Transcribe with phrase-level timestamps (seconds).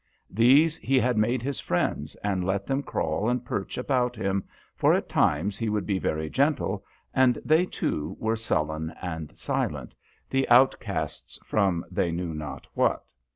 [0.31, 4.43] These he had made his friends, and let them crawl and perch about him,
[4.75, 9.93] for at times he would be very gentle, and they too were sullen and silent
[10.27, 13.05] the outcasts from they knew not what.